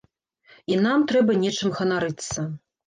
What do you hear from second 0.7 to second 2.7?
І нам трэба нечым ганарыцца.